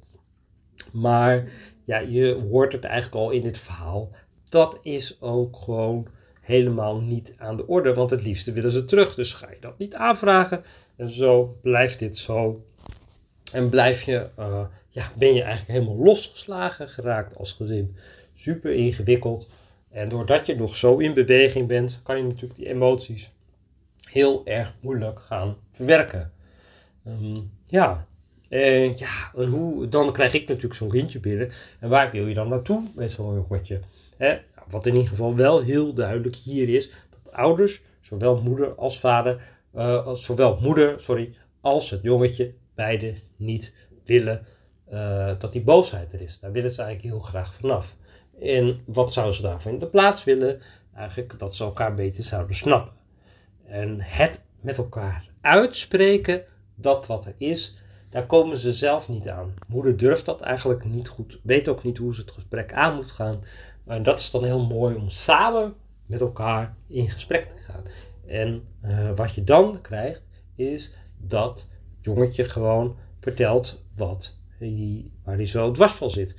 Maar 0.91 1.51
ja, 1.85 1.99
je 1.99 2.33
hoort 2.49 2.73
het 2.73 2.83
eigenlijk 2.83 3.15
al 3.15 3.31
in 3.31 3.41
dit 3.41 3.57
verhaal. 3.57 4.11
Dat 4.49 4.79
is 4.81 5.21
ook 5.21 5.57
gewoon 5.57 6.07
helemaal 6.41 7.01
niet 7.01 7.33
aan 7.37 7.57
de 7.57 7.67
orde, 7.67 7.93
want 7.93 8.09
het 8.09 8.23
liefste 8.23 8.51
willen 8.51 8.71
ze 8.71 8.85
terug. 8.85 9.15
Dus 9.15 9.33
ga 9.33 9.49
je 9.49 9.57
dat 9.59 9.77
niet 9.77 9.95
aanvragen. 9.95 10.63
En 10.95 11.09
zo 11.09 11.57
blijft 11.61 11.99
dit 11.99 12.17
zo. 12.17 12.63
En 13.51 13.69
blijf 13.69 14.03
je, 14.03 14.29
uh, 14.39 14.65
ja, 14.89 15.11
ben 15.17 15.33
je 15.33 15.41
eigenlijk 15.41 15.79
helemaal 15.79 16.03
losgeslagen 16.05 16.89
geraakt 16.89 17.37
als 17.37 17.53
gezin. 17.53 17.95
Super 18.33 18.73
ingewikkeld. 18.73 19.49
En 19.91 20.09
doordat 20.09 20.45
je 20.45 20.55
nog 20.55 20.75
zo 20.75 20.97
in 20.97 21.13
beweging 21.13 21.67
bent, 21.67 21.99
kan 22.03 22.17
je 22.17 22.23
natuurlijk 22.23 22.55
die 22.55 22.69
emoties 22.69 23.31
heel 24.13 24.45
erg 24.45 24.73
moeilijk 24.79 25.19
gaan 25.19 25.55
verwerken. 25.71 26.31
Ehm, 27.05 27.39
ja, 27.67 28.07
en 28.49 28.97
ja, 28.97 29.45
hoe, 29.45 29.87
dan 29.87 30.13
krijg 30.13 30.33
ik 30.33 30.47
natuurlijk 30.47 30.75
zo'n 30.75 30.89
kindje 30.89 31.19
binnen. 31.19 31.51
En 31.79 31.89
waar 31.89 32.11
wil 32.11 32.27
je 32.27 32.33
dan 32.33 32.49
naartoe 32.49 32.83
met 32.95 33.11
zo'n 33.11 33.33
jongetje? 33.33 33.79
Wat 34.69 34.85
in 34.85 34.93
ieder 34.93 35.09
geval 35.09 35.35
wel 35.35 35.61
heel 35.61 35.93
duidelijk 35.93 36.35
hier 36.35 36.69
is, 36.69 36.89
dat 36.89 37.33
ouders, 37.33 37.81
zowel 38.01 38.41
moeder 38.41 38.75
als 38.75 38.99
vader, 38.99 39.41
uh, 39.75 40.05
als, 40.05 40.25
zowel 40.25 40.59
moeder 40.61 40.99
sorry, 40.99 41.35
als 41.61 41.89
het 41.89 42.01
jongetje, 42.01 42.53
beide 42.75 43.13
niet 43.35 43.73
willen 44.05 44.45
uh, 44.91 45.31
dat 45.39 45.51
die 45.51 45.63
boosheid 45.63 46.13
er 46.13 46.21
is. 46.21 46.39
Daar 46.39 46.51
willen 46.51 46.71
ze 46.71 46.81
eigenlijk 46.81 47.13
heel 47.13 47.23
graag 47.23 47.53
vanaf. 47.53 47.95
En 48.41 48.81
wat 48.85 49.13
zouden 49.13 49.35
ze 49.35 49.41
daarvoor 49.41 49.71
in 49.71 49.79
de 49.79 49.87
plaats 49.87 50.23
willen? 50.23 50.61
Eigenlijk 50.95 51.39
dat 51.39 51.55
ze 51.55 51.63
elkaar 51.63 51.95
beter 51.95 52.23
zouden 52.23 52.55
snappen. 52.55 53.02
En 53.65 53.97
het 53.99 54.41
met 54.61 54.77
elkaar 54.77 55.29
uitspreken, 55.41 56.43
dat 56.75 57.07
wat 57.07 57.25
er 57.25 57.35
is, 57.37 57.77
daar 58.09 58.25
komen 58.25 58.57
ze 58.57 58.73
zelf 58.73 59.09
niet 59.09 59.29
aan. 59.29 59.53
Moeder 59.67 59.97
durft 59.97 60.25
dat 60.25 60.41
eigenlijk 60.41 60.85
niet 60.85 61.07
goed, 61.07 61.39
weet 61.43 61.67
ook 61.67 61.83
niet 61.83 61.97
hoe 61.97 62.15
ze 62.15 62.21
het 62.21 62.31
gesprek 62.31 62.73
aan 62.73 62.95
moet 62.95 63.11
gaan. 63.11 63.43
En 63.85 64.03
dat 64.03 64.19
is 64.19 64.31
dan 64.31 64.43
heel 64.43 64.65
mooi 64.65 64.95
om 64.95 65.09
samen 65.09 65.73
met 66.05 66.21
elkaar 66.21 66.75
in 66.87 67.09
gesprek 67.09 67.45
te 67.45 67.55
gaan. 67.57 67.83
En 68.25 68.67
uh, 68.85 69.11
wat 69.15 69.33
je 69.33 69.43
dan 69.43 69.81
krijgt, 69.81 70.21
is 70.55 70.95
dat 71.17 71.69
jongetje 72.01 72.43
gewoon 72.43 72.97
vertelt 73.19 73.83
wat 73.95 74.37
hij, 74.57 75.11
waar 75.23 75.35
hij 75.35 75.45
zo 75.45 75.71
dwars 75.71 75.93
van 75.93 76.11
zit. 76.11 76.35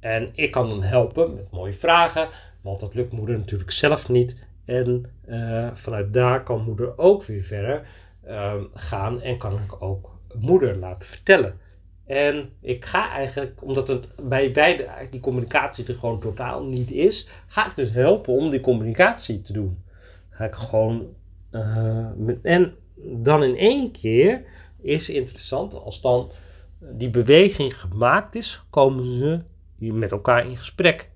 En 0.00 0.30
ik 0.34 0.50
kan 0.50 0.70
hem 0.70 0.80
helpen 0.80 1.34
met 1.34 1.50
mooie 1.50 1.72
vragen, 1.72 2.28
want 2.60 2.80
dat 2.80 2.94
lukt 2.94 3.12
moeder 3.12 3.38
natuurlijk 3.38 3.70
zelf 3.70 4.08
niet. 4.08 4.36
En 4.68 5.06
uh, 5.28 5.68
vanuit 5.74 6.12
daar 6.12 6.42
kan 6.42 6.62
moeder 6.62 6.98
ook 6.98 7.24
weer 7.24 7.42
verder 7.42 7.88
uh, 8.26 8.54
gaan 8.74 9.20
en 9.20 9.38
kan 9.38 9.52
ik 9.52 9.82
ook 9.82 10.18
moeder 10.34 10.78
laten 10.78 11.08
vertellen. 11.08 11.58
En 12.06 12.50
ik 12.60 12.84
ga 12.84 13.10
eigenlijk, 13.10 13.62
omdat 13.62 13.88
het 13.88 14.08
bij 14.22 14.52
beide 14.52 14.88
die 15.10 15.20
communicatie 15.20 15.86
er 15.86 15.94
gewoon 15.94 16.20
totaal 16.20 16.64
niet 16.64 16.90
is, 16.90 17.28
ga 17.46 17.66
ik 17.66 17.76
dus 17.76 17.90
helpen 17.90 18.32
om 18.32 18.50
die 18.50 18.60
communicatie 18.60 19.40
te 19.40 19.52
doen. 19.52 19.82
Ga 20.30 20.44
ik 20.44 20.54
gewoon. 20.54 21.06
Uh, 21.50 22.10
met, 22.16 22.38
en 22.42 22.74
dan 22.96 23.42
in 23.42 23.56
één 23.56 23.90
keer 23.90 24.44
is 24.80 25.08
interessant, 25.08 25.74
als 25.74 26.00
dan 26.00 26.30
die 26.78 27.10
beweging 27.10 27.80
gemaakt 27.80 28.34
is, 28.34 28.62
komen 28.70 29.04
ze 29.04 29.40
met 29.78 30.10
elkaar 30.12 30.46
in 30.46 30.56
gesprek. 30.56 31.10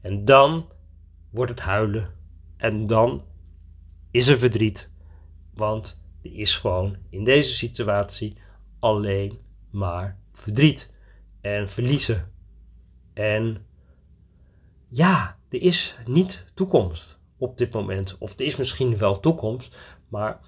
En 0.00 0.24
dan 0.24 0.66
wordt 1.30 1.50
het 1.50 1.60
huilen. 1.60 2.18
En 2.60 2.86
dan 2.86 3.24
is 4.10 4.28
er 4.28 4.38
verdriet. 4.38 4.88
Want 5.54 6.02
er 6.22 6.34
is 6.34 6.56
gewoon 6.56 6.96
in 7.10 7.24
deze 7.24 7.52
situatie 7.52 8.36
alleen 8.78 9.38
maar 9.70 10.18
verdriet 10.32 10.92
en 11.40 11.68
verliezen. 11.68 12.32
En 13.12 13.66
ja, 14.88 15.38
er 15.48 15.62
is 15.62 15.96
niet 16.06 16.44
toekomst 16.54 17.18
op 17.36 17.58
dit 17.58 17.72
moment. 17.72 18.16
Of 18.18 18.32
er 18.32 18.46
is 18.46 18.56
misschien 18.56 18.98
wel 18.98 19.20
toekomst, 19.20 19.76
maar 20.08 20.40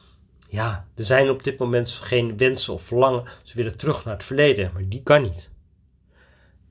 ja, 0.48 0.86
er 0.94 1.04
zijn 1.04 1.30
op 1.30 1.42
dit 1.42 1.58
moment 1.58 1.90
geen 1.90 2.36
wensen 2.36 2.72
of 2.72 2.82
verlangen. 2.82 3.24
Ze 3.42 3.56
willen 3.56 3.76
terug 3.76 4.04
naar 4.04 4.14
het 4.14 4.24
verleden, 4.24 4.70
maar 4.72 4.88
die 4.88 5.02
kan 5.02 5.22
niet. 5.22 5.50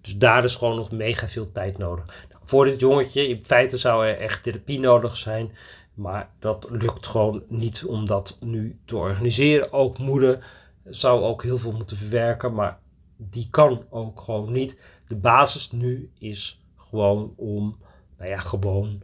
Dus 0.02 0.18
daar 0.18 0.44
is 0.44 0.56
gewoon 0.56 0.76
nog 0.76 0.92
mega 0.92 1.28
veel 1.28 1.52
tijd 1.52 1.78
nodig. 1.78 2.28
Voor 2.52 2.66
dit 2.66 2.80
jongetje, 2.80 3.28
in 3.28 3.44
feite 3.44 3.78
zou 3.78 4.06
er 4.08 4.18
echt 4.18 4.44
therapie 4.44 4.80
nodig 4.80 5.18
zijn. 5.18 5.52
Maar 5.94 6.30
dat 6.40 6.68
lukt 6.70 7.08
gewoon 7.08 7.44
niet 7.48 7.86
om 7.86 8.06
dat 8.06 8.38
nu 8.40 8.80
te 8.86 8.98
organiseren. 8.98 9.74
Ook 9.74 9.98
moeder 9.98 10.46
zou 10.86 11.22
ook 11.24 11.44
heel 11.44 11.58
veel 11.58 11.72
moeten 11.72 11.98
verwerken, 11.98 12.54
maar 12.54 12.80
die 13.18 13.48
kan 13.50 13.86
ook 13.90 14.22
gewoon 14.22 14.52
niet. 14.52 14.80
De 15.08 15.16
basis 15.16 15.72
nu 15.72 16.12
is 16.20 16.62
gewoon 16.76 17.34
om, 17.36 17.78
nou 18.18 18.30
ja, 18.30 18.38
gewoon 18.38 19.04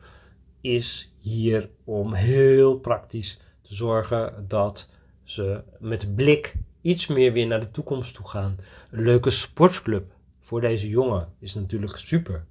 is 0.62 1.14
hier 1.20 1.70
om 1.84 2.14
heel 2.14 2.80
praktisch 2.80 3.40
te 3.62 3.76
zorgen 3.76 4.46
dat 4.48 4.90
ze 5.24 5.64
met 5.80 6.16
blik 6.16 6.56
iets 6.82 7.08
meer 7.08 7.34
weer 7.34 7.48
naar 7.48 7.60
de 7.60 7.72
toekomst 7.72 8.14
toe 8.14 8.28
gaan. 8.28 8.58
Een 8.92 9.04
leuke 9.04 9.30
sportclub 9.30 10.12
voor 10.40 10.62
deze 10.62 10.90
jongen 10.90 11.34
is 11.40 11.54
natuurlijk 11.54 11.98
super. 11.98 12.46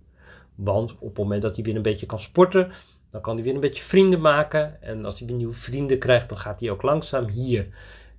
Want 0.56 0.92
op 0.98 1.08
het 1.08 1.18
moment 1.18 1.42
dat 1.42 1.54
hij 1.54 1.64
weer 1.64 1.76
een 1.76 1.82
beetje 1.82 2.06
kan 2.06 2.20
sporten, 2.20 2.72
dan 3.10 3.20
kan 3.20 3.34
hij 3.34 3.44
weer 3.44 3.54
een 3.54 3.60
beetje 3.60 3.82
vrienden 3.82 4.20
maken. 4.20 4.82
En 4.82 5.04
als 5.04 5.18
hij 5.18 5.28
weer 5.28 5.36
nieuwe 5.36 5.54
vrienden 5.54 5.98
krijgt, 5.98 6.28
dan 6.28 6.38
gaat 6.38 6.60
hij 6.60 6.70
ook 6.70 6.82
langzaam 6.82 7.28
hier. 7.28 7.66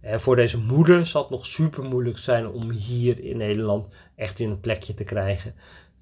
En 0.01 0.19
voor 0.19 0.35
deze 0.35 0.57
moeder 0.57 1.05
zal 1.05 1.21
het 1.21 1.31
nog 1.31 1.45
super 1.45 1.83
moeilijk 1.83 2.17
zijn 2.17 2.47
om 2.47 2.71
hier 2.71 3.23
in 3.23 3.37
Nederland 3.37 3.87
echt 4.15 4.39
in 4.39 4.49
een 4.49 4.59
plekje 4.59 4.93
te 4.93 5.03
krijgen. 5.03 5.53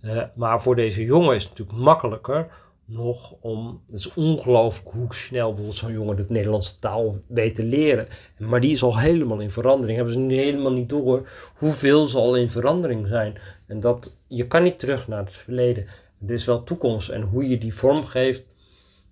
Uh, 0.02 0.22
maar 0.36 0.62
voor 0.62 0.76
deze 0.76 1.04
jongen 1.04 1.36
is 1.36 1.44
het 1.44 1.52
natuurlijk 1.52 1.78
makkelijker 1.78 2.48
nog 2.86 3.36
om. 3.40 3.82
Het 3.88 4.00
is 4.00 4.14
ongelooflijk 4.14 4.90
hoe 4.92 5.14
snel 5.14 5.48
bijvoorbeeld 5.48 5.78
zo'n 5.78 5.92
jongen 5.92 6.16
de 6.16 6.26
Nederlandse 6.28 6.80
taal 6.80 7.22
weet 7.28 7.56
te 7.56 7.64
leren. 7.64 8.08
Maar 8.38 8.62
die 8.62 8.72
is 8.72 8.84
al 8.84 9.00
helemaal 9.00 9.40
in 9.40 9.52
verandering. 9.52 9.96
Hebben 9.98 10.14
ze 10.14 10.20
nu 10.20 10.36
helemaal 10.36 10.72
niet 10.72 10.90
door 10.90 11.30
hoeveel 11.56 12.06
ze 12.06 12.18
al 12.18 12.36
in 12.36 12.50
verandering 12.50 13.08
zijn. 13.08 13.38
En 13.68 13.80
dat 13.80 14.18
je 14.28 14.48
kan 14.48 14.64
niet 14.64 14.80
terug 14.80 15.08
naar 15.08 15.26
het 15.26 15.34
verleden. 15.34 15.88
Er 16.28 16.34
is 16.34 16.46
wel 16.46 16.64
toekomst 16.64 17.10
en 17.10 17.22
hoe 17.22 17.50
je 17.50 17.58
die 17.58 17.74
vorm 17.74 18.06
geeft. 18.06 18.46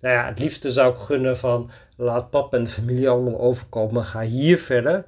Nou 0.00 0.14
ja, 0.14 0.26
het 0.26 0.38
liefste 0.38 0.72
zou 0.72 0.94
ik 0.94 1.00
gunnen 1.00 1.36
van 1.36 1.70
laat 1.96 2.30
pap 2.30 2.54
en 2.54 2.64
de 2.64 2.70
familie 2.70 3.08
allemaal 3.08 3.40
overkomen. 3.40 4.04
Ga 4.04 4.20
hier 4.20 4.58
verder. 4.58 5.06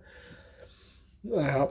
Nou 1.21 1.43
ja, 1.43 1.69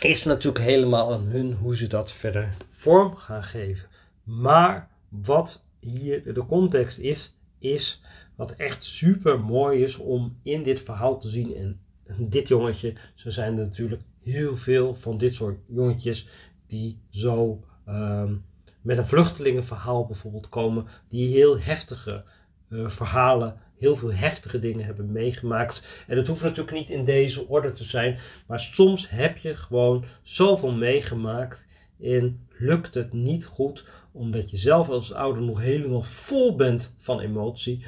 is 0.00 0.24
natuurlijk 0.24 0.64
helemaal 0.64 1.12
aan 1.12 1.24
hun 1.26 1.52
hoe 1.52 1.76
ze 1.76 1.86
dat 1.86 2.12
verder 2.12 2.56
vorm 2.70 3.16
gaan 3.16 3.44
geven. 3.44 3.88
Maar 4.22 4.90
wat 5.08 5.64
hier 5.80 6.34
de 6.34 6.46
context 6.46 6.98
is, 6.98 7.38
is 7.58 8.02
wat 8.36 8.52
echt 8.52 8.84
super 8.84 9.40
mooi 9.40 9.82
is 9.82 9.96
om 9.96 10.38
in 10.42 10.62
dit 10.62 10.80
verhaal 10.80 11.18
te 11.18 11.28
zien. 11.28 11.56
En 11.56 11.80
dit 12.18 12.48
jongetje, 12.48 12.94
zo 13.14 13.30
zijn 13.30 13.58
er 13.58 13.64
natuurlijk 13.64 14.02
heel 14.22 14.56
veel 14.56 14.94
van 14.94 15.18
dit 15.18 15.34
soort 15.34 15.58
jongetjes 15.66 16.28
die 16.66 16.98
zo 17.10 17.64
um, 17.88 18.44
met 18.84 18.98
een 18.98 19.06
vluchtelingenverhaal 19.06 20.06
bijvoorbeeld 20.06 20.48
komen, 20.48 20.86
die 21.08 21.36
heel 21.36 21.60
heftige 21.60 22.24
uh, 22.68 22.88
verhalen, 22.88 23.60
heel 23.78 23.96
veel 23.96 24.12
heftige 24.12 24.58
dingen 24.58 24.84
hebben 24.84 25.12
meegemaakt. 25.12 26.04
En 26.06 26.16
dat 26.16 26.26
hoeft 26.26 26.42
natuurlijk 26.42 26.76
niet 26.76 26.90
in 26.90 27.04
deze 27.04 27.48
orde 27.48 27.72
te 27.72 27.84
zijn, 27.84 28.18
maar 28.46 28.60
soms 28.60 29.10
heb 29.10 29.36
je 29.36 29.54
gewoon 29.54 30.04
zoveel 30.22 30.72
meegemaakt 30.72 31.66
en 32.00 32.46
lukt 32.50 32.94
het 32.94 33.12
niet 33.12 33.44
goed 33.44 33.84
omdat 34.12 34.50
je 34.50 34.56
zelf 34.56 34.88
als 34.88 35.12
ouder 35.12 35.42
nog 35.42 35.60
helemaal 35.60 36.02
vol 36.02 36.56
bent 36.56 36.94
van 36.98 37.20
emotie 37.20 37.84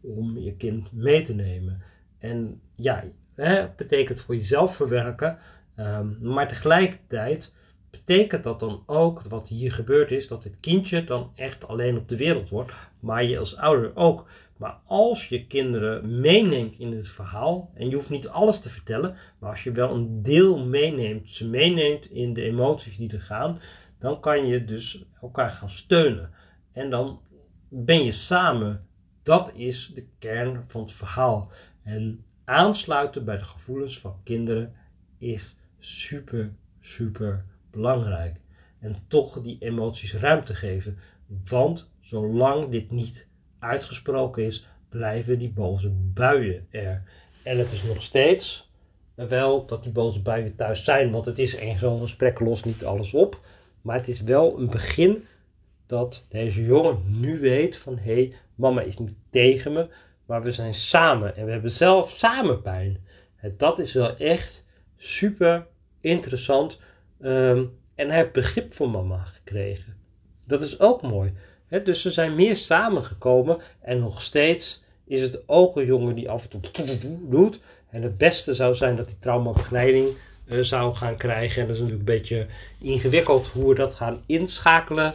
om 0.00 0.38
je 0.38 0.56
kind 0.56 0.92
mee 0.92 1.22
te 1.22 1.34
nemen. 1.34 1.82
En 2.18 2.60
ja, 2.74 3.04
hè, 3.34 3.68
betekent 3.76 4.20
voor 4.20 4.34
jezelf 4.34 4.76
verwerken, 4.76 5.38
um, 5.76 6.18
maar 6.20 6.48
tegelijkertijd 6.48 7.54
betekent 8.04 8.44
dat 8.44 8.60
dan 8.60 8.82
ook, 8.86 9.22
wat 9.22 9.48
hier 9.48 9.72
gebeurd 9.72 10.10
is, 10.10 10.28
dat 10.28 10.44
het 10.44 10.60
kindje 10.60 11.04
dan 11.04 11.30
echt 11.34 11.68
alleen 11.68 11.96
op 11.96 12.08
de 12.08 12.16
wereld 12.16 12.48
wordt, 12.48 12.72
maar 13.00 13.24
je 13.24 13.38
als 13.38 13.56
ouder 13.56 13.96
ook. 13.96 14.28
Maar 14.56 14.78
als 14.86 15.28
je 15.28 15.46
kinderen 15.46 16.20
meeneemt 16.20 16.78
in 16.78 16.92
het 16.92 17.08
verhaal, 17.08 17.70
en 17.74 17.88
je 17.88 17.94
hoeft 17.94 18.10
niet 18.10 18.28
alles 18.28 18.60
te 18.60 18.68
vertellen, 18.68 19.16
maar 19.38 19.50
als 19.50 19.64
je 19.64 19.72
wel 19.72 19.94
een 19.94 20.22
deel 20.22 20.58
meeneemt, 20.58 21.30
ze 21.30 21.48
meeneemt 21.48 22.10
in 22.10 22.32
de 22.32 22.42
emoties 22.42 22.96
die 22.96 23.12
er 23.12 23.20
gaan, 23.20 23.58
dan 23.98 24.20
kan 24.20 24.46
je 24.46 24.64
dus 24.64 25.04
elkaar 25.20 25.50
gaan 25.50 25.70
steunen. 25.70 26.30
En 26.72 26.90
dan 26.90 27.20
ben 27.68 28.04
je 28.04 28.10
samen. 28.10 28.86
Dat 29.22 29.52
is 29.54 29.92
de 29.94 30.06
kern 30.18 30.64
van 30.66 30.80
het 30.80 30.92
verhaal. 30.92 31.50
En 31.82 32.24
aansluiten 32.44 33.24
bij 33.24 33.36
de 33.36 33.44
gevoelens 33.44 33.98
van 33.98 34.20
kinderen 34.24 34.74
is 35.18 35.56
super, 35.78 36.52
super 36.80 37.44
belangrijk. 37.76 38.36
En 38.80 38.96
toch 39.08 39.40
die 39.40 39.56
emoties 39.60 40.14
ruimte 40.14 40.54
geven. 40.54 40.98
Want 41.44 41.90
zolang 42.00 42.68
dit 42.68 42.90
niet 42.90 43.26
uitgesproken 43.58 44.44
is, 44.44 44.66
blijven 44.88 45.38
die 45.38 45.50
boze 45.52 45.90
buien 45.90 46.66
er. 46.70 47.02
En 47.42 47.58
het 47.58 47.72
is 47.72 47.82
nog 47.82 48.02
steeds 48.02 48.70
wel 49.14 49.66
dat 49.66 49.82
die 49.82 49.92
boze 49.92 50.22
buien 50.22 50.54
thuis 50.54 50.84
zijn. 50.84 51.10
Want 51.10 51.24
het 51.24 51.38
is 51.38 51.56
een 51.56 51.78
zo'n 51.78 52.00
gesprek 52.00 52.40
lost 52.40 52.64
niet 52.64 52.84
alles 52.84 53.14
op. 53.14 53.40
Maar 53.82 53.96
het 53.96 54.08
is 54.08 54.20
wel 54.22 54.58
een 54.58 54.70
begin 54.70 55.24
dat 55.86 56.24
deze 56.28 56.64
jongen 56.64 57.02
nu 57.06 57.40
weet 57.40 57.76
van 57.76 57.98
hé, 57.98 58.12
hey, 58.12 58.34
mama 58.54 58.80
is 58.80 58.98
niet 58.98 59.16
tegen 59.30 59.72
me, 59.72 59.88
maar 60.26 60.42
we 60.42 60.52
zijn 60.52 60.74
samen 60.74 61.36
en 61.36 61.44
we 61.44 61.52
hebben 61.52 61.70
zelf 61.70 62.10
samen 62.10 62.62
pijn. 62.62 63.04
En 63.36 63.54
dat 63.56 63.78
is 63.78 63.92
wel 63.92 64.16
echt 64.16 64.64
super 64.96 65.66
interessant. 66.00 66.80
Ehm, 67.20 67.64
en 67.94 68.08
hij 68.08 68.16
heeft 68.16 68.32
begrip 68.32 68.74
voor 68.74 68.90
mama 68.90 69.24
gekregen. 69.24 69.96
Dat 70.46 70.62
is 70.62 70.80
ook 70.80 71.02
mooi. 71.02 71.32
dus 71.84 72.00
ze 72.00 72.10
zijn 72.10 72.34
meer 72.34 72.56
samengekomen 72.56 73.58
en 73.80 73.98
nog 73.98 74.22
steeds 74.22 74.84
is 75.04 75.22
het 75.22 75.48
ook 75.48 75.76
een 75.76 75.86
jongen 75.86 76.14
die 76.14 76.30
af 76.30 76.42
en 76.42 76.60
toe 76.72 77.18
doet. 77.28 77.60
En 77.90 78.02
het 78.02 78.18
beste 78.18 78.54
zou 78.54 78.74
zijn 78.74 78.96
dat 78.96 79.06
die 79.06 79.18
traumabegeleiding 79.18 80.08
uh, 80.46 80.62
zou 80.62 80.94
gaan 80.94 81.16
krijgen. 81.16 81.60
En 81.60 81.66
dat 81.66 81.76
is 81.76 81.82
natuurlijk 81.82 82.08
een 82.08 82.16
beetje 82.16 82.46
ingewikkeld 82.80 83.46
hoe 83.46 83.68
we 83.68 83.74
dat 83.74 83.94
gaan 83.94 84.22
inschakelen. 84.26 85.14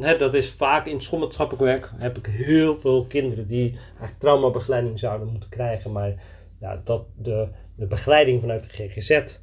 Hè, 0.00 0.16
dat 0.16 0.34
is 0.34 0.50
vaak 0.50 0.86
in 0.86 0.96
het 1.20 1.56
werk 1.58 1.90
heb 1.96 2.18
ik 2.18 2.26
heel 2.26 2.80
veel 2.80 3.06
kinderen 3.06 3.46
die 3.46 3.78
traumabegeleiding 4.18 4.98
zouden 4.98 5.28
moeten 5.28 5.48
krijgen. 5.48 5.92
Maar 5.92 6.14
ja, 6.60 6.80
dat 6.84 7.06
de, 7.16 7.48
de 7.74 7.86
begeleiding 7.86 8.40
vanuit 8.40 8.62
de 8.62 8.88
GGZ 8.88 9.38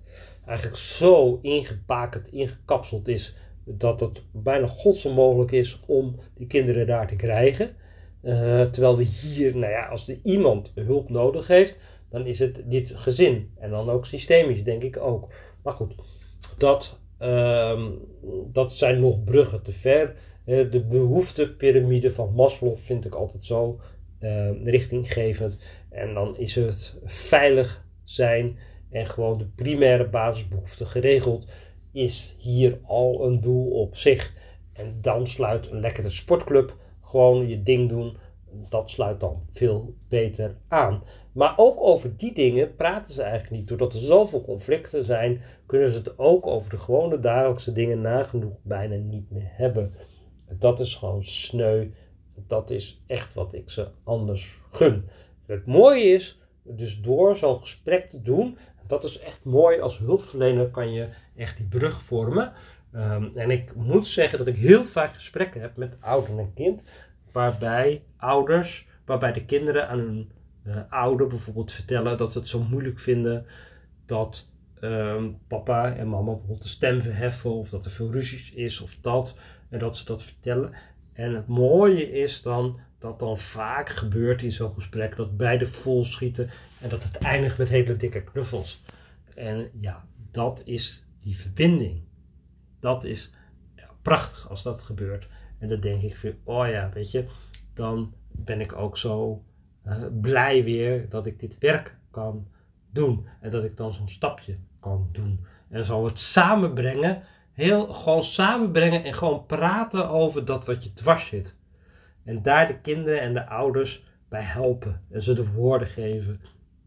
eigenlijk 0.48 0.78
zo 0.78 1.40
ingepakend, 1.42 2.28
ingekapseld 2.32 3.08
is, 3.08 3.36
dat 3.66 4.00
het 4.00 4.22
bijna 4.32 4.68
godsonmogelijk 4.68 5.52
is 5.52 5.80
om 5.86 6.20
die 6.34 6.48
kinderen 6.48 6.88
daar 6.88 7.08
te 7.08 7.16
krijgen. 7.16 7.70
Uh, 8.24 8.62
terwijl 8.62 8.98
we 8.98 9.04
hier, 9.04 9.58
nou 9.58 9.72
ja, 9.72 9.86
als 9.88 10.08
er 10.08 10.20
iemand 10.24 10.72
hulp 10.76 11.10
nodig 11.10 11.48
heeft, 11.48 11.80
dan 12.10 12.26
is 12.26 12.40
het 12.40 12.62
dit 12.66 12.94
gezin. 12.96 13.52
En 13.60 13.70
dan 13.70 13.90
ook 13.90 14.06
systemisch, 14.06 14.64
denk 14.64 14.84
ik 14.84 14.98
ook. 14.98 15.34
Maar 15.64 15.74
goed, 15.74 15.96
dat, 16.58 17.00
um, 17.20 18.00
dat 18.52 18.74
zijn 18.74 19.00
nog 19.00 19.24
bruggen 19.24 19.62
te 19.62 19.72
ver. 19.72 20.16
Uh, 20.46 20.72
de 20.72 20.82
behoeftepyramide 20.82 22.12
van 22.12 22.34
Maslow 22.34 22.78
vind 22.78 23.06
ik 23.06 23.14
altijd 23.14 23.44
zo 23.44 23.80
uh, 24.20 24.64
richtinggevend. 24.64 25.58
En 25.90 26.14
dan 26.14 26.38
is 26.38 26.56
het 26.56 26.96
veilig 27.04 27.86
zijn 28.04 28.58
en 28.96 29.08
gewoon 29.08 29.38
de 29.38 29.46
primaire 29.46 30.10
basisbehoeften 30.10 30.88
geregeld, 30.88 31.48
is 31.92 32.36
hier 32.40 32.80
al 32.84 33.26
een 33.26 33.42
doel 33.42 33.70
op 33.72 33.96
zich. 33.96 34.34
En 34.74 34.98
dan 35.02 35.28
sluit 35.28 35.72
een 35.72 35.80
lekkere 35.80 36.10
sportclub 36.10 36.76
gewoon 37.02 37.48
je 37.48 37.64
ding 37.64 37.90
doen 37.90 38.18
dat 38.70 38.90
sluit 38.90 39.20
dan 39.20 39.46
veel 39.52 39.96
beter 40.10 40.58
aan. 40.68 41.04
Maar 41.32 41.54
ook 41.58 41.82
over 41.82 42.18
die 42.18 42.34
dingen 42.34 42.76
praten 42.76 43.14
ze 43.14 43.22
eigenlijk 43.22 43.52
niet. 43.52 43.68
Doordat 43.68 43.94
er 43.94 44.00
zoveel 44.00 44.42
conflicten 44.42 45.04
zijn, 45.04 45.42
kunnen 45.66 45.92
ze 45.92 45.98
het 45.98 46.20
ook 46.20 46.48
over 46.48 46.70
de 46.70 46.78
gewone 46.78 47.20
dagelijkse 47.20 47.72
dingen 47.72 48.02
nagenoeg 48.02 48.54
bijna 48.62 48.96
niet 48.96 49.32
meer 49.32 49.50
hebben. 49.52 49.94
Dat 50.50 50.80
is 50.80 50.96
gewoon 50.96 51.24
sneu. 51.24 51.88
Dat 52.48 52.70
is 52.70 53.04
echt 53.08 53.34
wat 53.34 53.54
ik 53.54 53.70
ze 53.70 53.88
anders 54.04 54.60
gun. 54.72 55.10
Het 55.46 55.66
mooie 55.66 56.04
is, 56.04 56.40
dus 56.64 57.02
door 57.02 57.36
zo'n 57.36 57.60
gesprek 57.60 58.10
te 58.10 58.22
doen, 58.22 58.58
dat 58.88 59.04
is 59.04 59.20
echt 59.20 59.44
mooi. 59.44 59.80
Als 59.80 59.98
hulpverlener 59.98 60.68
kan 60.68 60.94
je 60.94 61.08
echt 61.36 61.58
die 61.58 61.66
brug 61.66 62.02
vormen. 62.02 62.54
Ehm, 62.92 63.28
en 63.36 63.52
ik 63.52 63.76
moet 63.76 64.08
zeggen 64.08 64.38
dat 64.38 64.48
ik 64.48 64.56
heel 64.56 64.86
vaak 64.86 65.14
gesprekken 65.14 65.62
heb 65.62 65.78
met 65.78 65.98
ouder 66.00 66.40
en 66.40 66.54
kind, 66.54 66.84
waarbij 67.32 68.04
ouders, 68.18 68.88
waarbij 69.06 69.34
de 69.34 69.46
kinderen 69.46 69.90
aan 69.90 70.00
hun 70.00 70.32
uh, 70.68 70.78
ouder 70.90 71.28
bijvoorbeeld 71.28 71.72
vertellen 71.72 72.18
dat 72.18 72.32
ze 72.32 72.40
het 72.40 72.48
zo 72.48 72.60
moeilijk 72.70 73.00
vinden 73.00 73.46
dat 74.06 74.48
ehm, 74.80 75.32
papa 75.48 75.96
en 75.96 76.10
mama 76.10 76.32
bijvoorbeeld 76.32 76.62
de 76.62 76.68
stem 76.68 77.02
verheffen 77.02 77.52
of 77.52 77.70
dat 77.70 77.86
er 77.86 77.92
veel 77.92 78.12
ruzies 78.12 78.54
is 78.54 78.82
of 78.82 78.98
dat 79.02 79.36
en 79.70 79.80
dat 79.80 79.98
ze 79.98 80.06
dat 80.06 80.24
vertellen. 80.24 80.74
En 81.14 81.36
het 81.36 81.48
mooie 81.48 82.12
is 82.12 82.42
dan 82.42 82.80
dat 83.06 83.20
dan 83.20 83.38
vaak 83.38 83.90
gebeurt 83.90 84.42
in 84.42 84.52
zo'n 84.52 84.74
gesprek 84.74 85.16
dat 85.16 85.38
beide 85.38 85.66
vol 85.66 86.06
schieten 86.06 86.50
en 86.82 86.90
dat 86.90 87.04
het 87.04 87.18
eindigt 87.18 87.58
met 87.58 87.70
hele 87.70 87.96
dikke 87.96 88.24
knuffels. 88.24 88.84
En 89.36 89.70
ja, 89.80 90.06
dat 90.32 90.62
is 90.66 91.06
die 91.20 91.38
verbinding. 91.38 92.04
Dat 92.80 93.04
is 93.04 93.32
prachtig 94.02 94.50
als 94.50 94.64
dat 94.64 94.82
gebeurt. 94.82 95.28
En 95.60 95.70
dan 95.70 95.80
denk 95.80 96.02
ik 96.02 96.16
weer, 96.16 96.36
oh 96.44 96.68
ja, 96.68 96.90
weet 96.94 97.12
je, 97.12 97.26
dan 97.74 98.14
ben 98.32 98.62
ik 98.62 98.74
ook 98.74 98.98
zo 98.98 99.44
blij 100.22 100.64
weer 100.64 101.10
dat 101.10 101.26
ik 101.26 101.40
dit 101.40 101.58
werk 101.58 101.98
kan 102.12 102.48
doen. 102.92 103.28
En 103.42 103.50
dat 103.50 103.64
ik 103.64 103.78
dan 103.78 103.94
zo'n 103.94 104.10
stapje 104.10 104.58
kan 104.80 105.10
doen. 105.12 105.46
En 105.70 105.86
zo 105.86 106.06
het 106.06 106.20
samenbrengen, 106.20 107.24
heel 107.52 107.88
gewoon 107.88 108.24
samenbrengen 108.24 109.04
en 109.04 109.14
gewoon 109.14 109.46
praten 109.46 110.10
over 110.10 110.46
dat 110.46 110.66
wat 110.66 110.84
je 110.84 110.94
dwars 110.94 111.28
zit. 111.28 111.56
En 112.26 112.42
daar 112.42 112.68
de 112.68 112.80
kinderen 112.80 113.22
en 113.22 113.34
de 113.34 113.48
ouders 113.48 114.04
bij 114.30 114.42
helpen 114.42 115.02
en 115.12 115.22
ze 115.22 115.34
de 115.34 115.52
woorden 115.52 115.88
geven, 115.88 116.42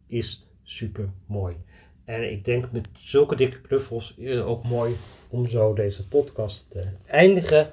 is 0.07 0.49
super 0.62 1.09
mooi. 1.26 1.57
En 2.04 2.30
ik 2.30 2.45
denk 2.45 2.73
met 2.73 2.88
zulke 2.92 3.37
dikke 3.37 3.61
knuffels 3.61 4.18
ook 4.45 4.64
mooi 4.64 4.97
om 5.28 5.47
zo 5.47 5.75
deze 5.75 6.09
podcast 6.09 6.71
te 6.71 6.85
eindigen. 7.07 7.71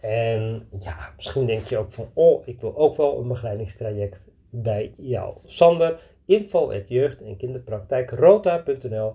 En 0.00 0.68
ja, 0.80 1.12
misschien 1.16 1.46
denk 1.46 1.66
je 1.66 1.76
ook 1.76 1.92
van, 1.92 2.10
oh, 2.12 2.46
ik 2.46 2.60
wil 2.60 2.76
ook 2.76 2.96
wel 2.96 3.20
een 3.20 3.28
begeleidingstraject 3.28 4.20
bij 4.50 4.94
jou. 4.96 5.36
Sander, 5.44 6.00
info 6.24 6.82
jeugd- 6.86 7.22
en 7.22 7.36
kinderpraktijk 7.36 8.10
rota.nl. 8.10 9.14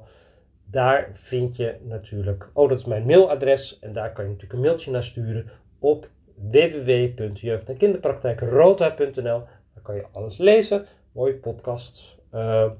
Daar 0.65 1.09
vind 1.13 1.55
je 1.55 1.75
natuurlijk, 1.83 2.49
oh 2.53 2.69
dat 2.69 2.79
is 2.79 2.85
mijn 2.85 3.05
mailadres 3.05 3.79
en 3.79 3.93
daar 3.93 4.13
kan 4.13 4.23
je 4.23 4.29
natuurlijk 4.29 4.59
een 4.59 4.65
mailtje 4.65 4.91
naar 4.91 5.03
sturen 5.03 5.49
op 5.79 6.09
www.jeugd- 6.41 7.69
en 7.69 7.77
kinderpraktijkrota.nl. 7.77 9.43
Daar 9.73 9.83
kan 9.83 9.95
je 9.95 10.05
alles 10.11 10.37
lezen, 10.37 10.85
mooie 11.11 11.35
podcasts, 11.35 12.17
uh, 12.33 12.71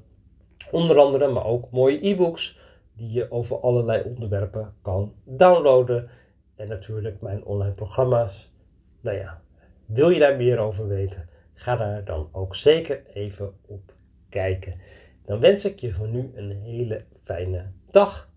onder 0.70 0.98
andere, 0.98 1.28
maar 1.28 1.44
ook 1.44 1.70
mooie 1.70 2.06
e-books 2.06 2.58
die 2.96 3.12
je 3.12 3.30
over 3.30 3.60
allerlei 3.60 4.02
onderwerpen 4.02 4.74
kan 4.82 5.12
downloaden. 5.24 6.08
En 6.56 6.68
natuurlijk 6.68 7.20
mijn 7.20 7.44
online 7.44 7.74
programma's. 7.74 8.52
Nou 9.00 9.16
ja, 9.16 9.42
wil 9.86 10.10
je 10.10 10.18
daar 10.18 10.36
meer 10.36 10.58
over 10.58 10.88
weten? 10.88 11.28
Ga 11.54 11.76
daar 11.76 12.04
dan 12.04 12.28
ook 12.32 12.54
zeker 12.54 13.02
even 13.12 13.52
op 13.66 13.92
kijken. 14.28 14.80
Dan 15.24 15.40
wens 15.40 15.64
ik 15.64 15.78
je 15.78 15.92
voor 15.92 16.08
nu 16.08 16.30
een 16.34 16.50
hele 16.50 17.04
fijne 17.22 17.72
dag. 17.90 18.30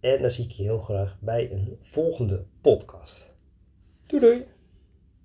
En 0.00 0.20
dan 0.20 0.30
zie 0.30 0.44
ik 0.44 0.50
je 0.50 0.62
heel 0.62 0.78
graag 0.78 1.16
bij 1.20 1.52
een 1.52 1.78
volgende 1.82 2.44
podcast. 2.60 3.35
Doei 4.08 4.20
doei! 4.20 4.55